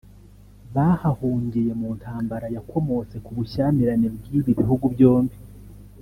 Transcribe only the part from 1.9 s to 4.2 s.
ntambara yakomotse ku bushyamirane